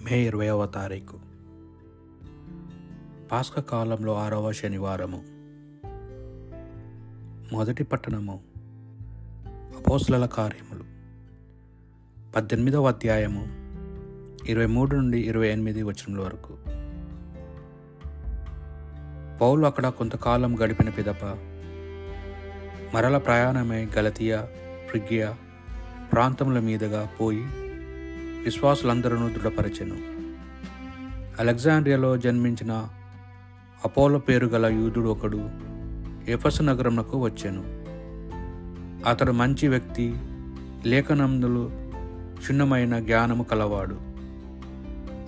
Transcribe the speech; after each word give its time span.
మే 0.00 0.18
ఇరవైవ 0.18 0.66
తారీఖు. 0.66 1.18
పాస్క 3.32 3.60
కాలంలో 3.60 4.14
ఆరవ 4.14 4.52
శనివారము. 4.52 5.22
మొదటి 7.54 7.84
పట్టణము 7.84 8.40
అపోస్లల 9.76 10.26
కార్యములు. 10.26 10.84
పద్దెనిమిదవ 12.32 12.88
అధ్యాయము 12.88 13.46
ఇరవై 14.48 14.66
మూడు 14.66 14.96
నుండి 14.96 15.20
ఇరవై 15.20 15.48
ఎనిమిది 15.48 15.82
వచనముల 15.82 16.20
వరకు. 16.20 16.56
పౌలు 19.38 19.66
అక్కడ 19.66 19.88
కొంతకాలం 19.88 20.64
గడిపిన 20.64 20.90
పిదప 20.90 21.24
మరల 22.94 23.18
ప్రయాణమై 23.18 23.86
గలతియా 23.86 24.48
ఫ్రిగ్గియా 24.90 25.36
ప్రాంతముల 26.12 26.60
మీదుగా 26.60 27.08
పోయి 27.20 27.69
విశ్వాసులందరూ 28.44 29.28
దృఢపరచెను. 29.28 29.96
అలెగ్జాండ్రియాలో 31.40 32.16
జన్మించిన 32.16 32.88
అపోలో 33.84 34.18
పేరు 34.18 34.46
గల 34.46 34.66
యూదుడు 34.66 35.08
ఒకడు 35.08 35.50
ఎఫస్ 36.28 36.62
నగరమునకు 36.62 37.18
వచ్చాను. 37.18 37.62
అతడు 39.08 39.32
మంచి 39.32 39.68
వ్యక్తి 39.68 40.14
లేఖనందులు 40.86 41.70
క్షుణ్ణమైన 42.38 42.98
జ్ఞానము 42.98 43.42
కలవాడు. 43.42 43.96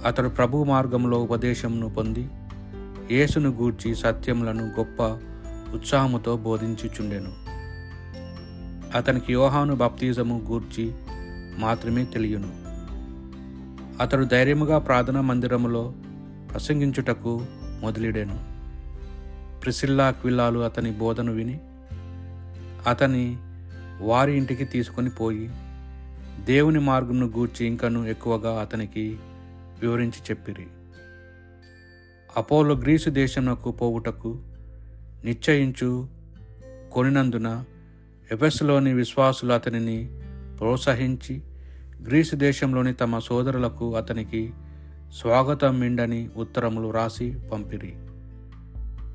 అతడు 0.06 0.28
ప్రభు 0.28 0.64
మార్గంలో 0.64 1.18
ఉపదేశమును 1.18 1.88
పొంది 1.88 2.28
యేసును 3.10 3.50
గూర్చి 3.50 3.94
సత్యములను 3.94 4.64
గొప్ప 4.64 5.02
ఉత్సాహముతో 5.74 6.36
బోధించుచుండెను. 6.36 7.32
అతనికి 8.96 9.32
యోహాను 9.32 9.74
బాప్తిజము 9.74 10.42
గూర్చి 10.48 10.92
మాత్రమే 11.58 12.04
తెలియను. 12.04 12.71
అతడు 14.00 14.24
ధైర్యముగా 14.24 14.78
ప్రార్థనా 14.78 15.20
మందిరములో 15.20 15.94
ప్రసంగించుటకు 16.52 17.46
మొదలెడాను. 17.80 18.52
ప్రిసిల్లా 19.60 20.10
క్విల్లాలు 20.10 20.58
అతని 20.58 20.90
బోధను 20.90 21.32
విని 21.32 21.60
అతని 22.86 23.36
వారి 24.00 24.36
ఇంటికి 24.36 24.64
తీసుకొని 24.64 25.10
పోయి 25.10 25.50
దేవుని 26.44 26.80
మార్గంను 26.80 27.26
గూర్చి 27.26 27.66
ఇంకను 27.66 28.06
ఎక్కువగా 28.06 28.60
అతనికి 28.60 29.18
వివరించి 29.80 30.20
చెప్పిరి. 30.30 30.66
అపోలో 32.36 32.74
గ్రీసు 32.74 33.10
దేశమునకు 33.10 33.70
పోవుటకు 33.70 34.40
నిశ్చయించు 35.24 36.08
కొనినందున 36.92 37.64
ఎఫెస్లోని 38.32 38.92
విశ్వాసులు 38.92 39.52
అతనిని 39.52 40.08
ప్రోత్సహించి 40.58 41.42
గ్రీసు 42.06 42.36
దేశంలోని 42.36 42.94
తమ 42.94 43.18
సోదరులకు 43.18 43.96
అతనికి 43.96 44.52
స్వాగతం 45.20 45.80
మిండని 45.80 46.28
ఉత్తరములు 46.36 46.90
రాసి 46.90 47.36
పంపిరి. 47.52 47.92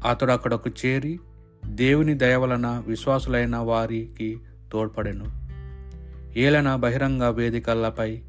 అతడు 0.10 0.32
అక్కడకు 0.32 0.70
చేరి 0.86 1.20
దేవుని 1.66 2.14
దయవలన 2.14 2.84
విశ్వాసులైన 2.88 3.56
వారికి 3.56 4.40
తోడ్పడెను. 4.72 5.26
ఏలన 6.40 6.76
బహిరంగ 6.76 7.24
వేదికలపై 7.24 8.20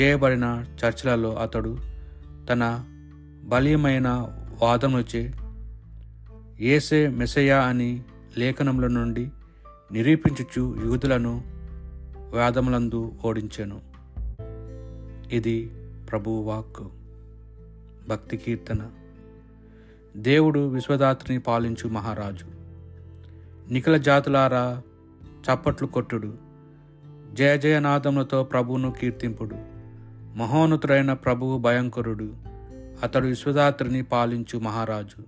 చేయబడిన 0.00 0.64
చర్చలలో 0.84 1.34
అతడు 1.34 1.78
తన 2.50 2.84
బలీయమైన 3.44 4.28
వాదములచే 4.62 5.32
ఏసే 6.60 7.08
మెసయా 7.08 7.60
అని 7.60 8.02
లేఖనముల 8.38 8.86
నుండి 8.86 9.30
నిరూపించుచు 9.92 10.76
యూదులను 10.84 11.57
వేదములందు 12.34 13.12
ఓడించెను. 13.24 13.80
ఇది 15.32 15.70
ప్రభువు 16.10 16.42
వాక్ 16.42 16.88
భక్తి 18.08 18.36
కీర్తన. 18.36 18.90
దేవుడు 20.16 20.68
విశ్వదాత్రిని 20.68 21.40
పాలించు 21.40 21.88
మహారాజు. 21.88 22.46
నిఖిల 23.72 23.96
జాతులారా 23.96 24.82
చప్పట్లు 25.30 25.86
కొట్టుడు. 25.86 26.34
జయ 27.34 27.58
జయనాదములతో 27.58 28.44
ప్రభువును 28.44 28.90
కీర్తింపుడు. 28.90 29.56
మహోన్నతుడైన 30.36 31.12
ప్రభువు 31.12 31.58
భయంకరుడు. 31.58 32.32
అతడు 33.02 33.26
విశ్వదాత్రిని 33.26 34.02
పాలించు 34.02 34.58
మహారాజు. 34.58 35.24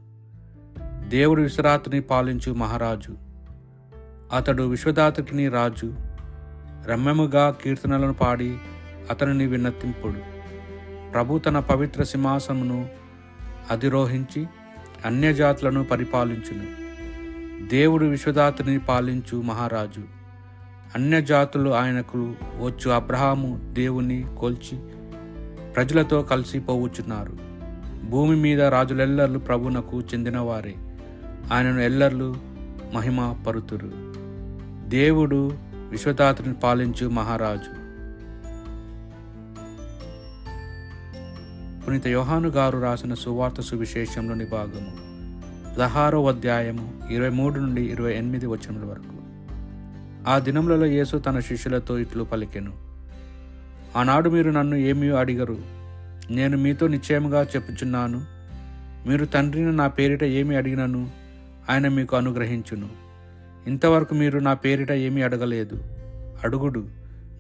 దేవుడు 1.09 1.43
విశ్వరాత్రిని 1.43 2.01
పాలించు 2.01 2.53
మహారాజు. 2.53 3.17
అతడు 4.37 4.63
విశ్వదాత్రికిని 4.63 5.49
రాజు. 5.49 6.10
రమ్యముగా 6.87 7.51
కీర్తనలను 7.51 8.15
పాడి 8.15 8.59
అతనిని 9.11 9.47
విన్నతింపుడు. 9.47 10.41
ప్రభు 11.13 11.39
తన 11.39 11.59
పవిత్ర 11.59 12.03
సింహాసమును 12.03 12.89
అధిరోహించి 13.71 14.47
అన్యజాతులను 15.05 15.85
పరిపాలించును. 15.85 16.81
దేవుడు 17.69 18.05
విశ్వదాతుని 18.05 18.79
పాలించు 18.79 19.37
మహారాజు. 19.37 20.01
అన్యజాతులు 20.95 21.71
ఆయనకు 21.71 22.35
వచ్చు 22.61 22.91
అబ్రహాము 22.91 23.61
దేవుని 23.73 24.27
కొల్చి 24.39 24.79
ప్రజలతో 25.73 26.23
కలిసి 26.23 26.61
పోవుచున్నారు. 26.61 27.39
భూమి 28.11 28.37
మీద 28.37 28.63
రాజులెల్లర్లు 28.63 29.39
ప్రభునకు 29.39 30.01
చెందినవారే. 30.01 30.75
ఆయనను 31.53 31.81
ఎల్లర్లు 31.81 32.37
మహిమ 32.95 33.35
పరుతురు 33.47 33.91
దేవుడు 34.89 35.70
విశ్వదాతుని 35.91 36.55
పాలించు 36.55 37.09
మహారాజు. 37.09 37.91
పునీత 41.87 42.07
యోహాను 42.07 42.49
గారు 42.49 42.79
రాసిన 42.79 43.15
సువార్త 43.15 43.61
సువిశేషంలోని 43.61 44.45
భాగము 44.45 45.11
పదహారో 45.75 46.29
అధ్యాయము 46.29 47.01
ఇరవై 47.11 47.29
మూడు 47.29 47.61
నుండి 47.61 47.83
ఇరవై 47.83 48.15
ఎనిమిది 48.15 48.47
వచనముల 48.47 48.85
వరకు. 48.85 49.21
ఆ 50.31 50.39
దినములలో 50.39 50.87
యేసు 50.87 51.17
తన 51.17 51.41
శిష్యులతో 51.41 51.99
ఇట్లు 51.99 52.25
పలికెను. 52.25 52.73
ఆనాడు 53.97 54.31
మీరు 54.31 54.51
నన్ను 54.51 54.77
ఏమీ 54.77 55.09
అడిగరు? 55.09 55.59
నేను 56.31 56.59
మీతో 56.59 56.89
నిశ్చయముగా 56.89 57.43
చెప్పుచున్నాను. 57.43 58.25
మీరు 59.09 59.25
తండ్రిని 59.25 59.73
నా 59.73 59.87
పేరిట 59.87 60.25
ఏమి 60.25 60.57
అడిగినను? 60.57 61.11
ఆయన 61.71 61.89
మీకు 61.89 62.17
అనుగ్రహించును. 62.17 63.10
ఇంతవరకు 63.67 64.15
మీరు 64.15 64.39
నా 64.39 64.55
పేరిట 64.55 64.93
ఏమీ 64.93 65.23
అడగలేదు. 65.23 65.83
అడుగుడు 66.45 66.89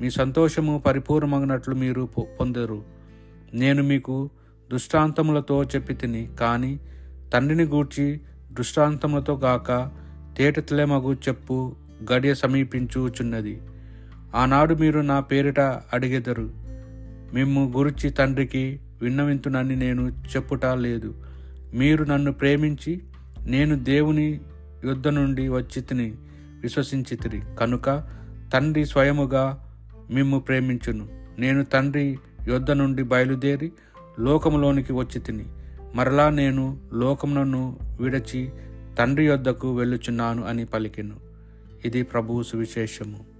మీ 0.00 0.10
సంతోషము 0.10 0.82
పరిపూర్ణమగినట్లు 0.86 1.74
మీరు 1.74 2.08
పొందరు. 2.40 2.82
నేను 3.54 3.82
మీకు 3.82 4.30
దృష్టాంతములతో 4.70 5.64
చెప్పి 5.64 5.94
తిని 5.94 6.28
కానీ 6.40 6.80
తండ్రిని 7.32 7.64
గూర్చి 7.64 8.20
దృష్టాంతములతో 8.52 9.36
గాక 9.36 9.90
తేటతెలమగు 10.36 11.12
చెప్పు 11.12 11.76
గడియ 12.12 12.34
సమీపించుచున్నది. 12.34 13.60
ఆనాడు 14.34 14.74
మీరు 14.74 15.00
నా 15.00 15.20
పేరిట 15.20 15.60
అడిగెదరు. 15.60 16.50
మిమ్ము 17.34 17.72
గురించి 17.76 18.10
తండ్రికి 18.10 18.80
విన్నవింతునని 19.02 19.76
నేను 19.76 20.08
చెప్పుట 20.08 20.66
లేదు. 20.66 21.14
మీరు 21.74 22.04
నన్ను 22.04 22.32
ప్రేమించి 22.32 23.02
నేను 23.46 23.78
దేవుని 23.78 24.40
యుద్ధ 24.84 25.08
నుండి 25.08 25.48
వచ్చితిని 25.48 26.14
విశ్వసించితిరి 26.60 27.42
కనుక 27.60 28.08
తండ్రి 28.52 28.86
స్వయముగా 28.86 29.72
మిమ్ము 30.10 30.38
ప్రేమించును. 30.38 31.08
నేను 31.38 31.64
తండ్రి 31.64 32.18
యుద్ధ 32.48 32.70
నుండి 32.70 33.02
బయలుదేరి 33.02 33.72
లోకంలోనికి 34.18 34.92
వచ్చి 34.92 35.20
తిని 35.20 35.44
మరలా 35.94 36.30
నేను 36.30 36.78
లోకమునను 36.92 37.78
విడచి 38.00 38.50
తండ్రి 38.98 39.26
యొద్దకు 39.26 39.76
వెళ్ళుచున్నాను 39.76 40.44
అని 40.44 40.64
పలికెను. 40.64 41.16
ఇది 41.84 42.02
ప్రభువు 42.02 42.42
సువిశేషము. 42.42 43.39